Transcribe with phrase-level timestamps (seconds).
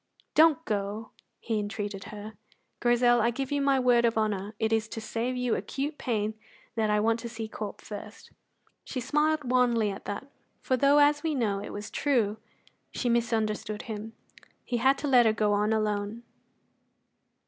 [0.33, 2.33] "Don't go," he entreated her.
[2.79, 6.33] "Grizel, I give you my word of honour it is to save you acute pain
[6.73, 8.31] that I want to see Corp first."
[8.83, 10.25] She smiled wanly at that,
[10.59, 12.37] for though, as we know, it was true,
[12.89, 14.13] she misunderstood him.
[14.65, 16.23] He had to let her go on alone.